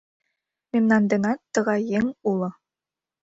Мемнан 0.71 1.03
денат 1.11 1.39
тугай 1.53 1.81
еҥ 1.97 2.05
уло. 2.29 2.49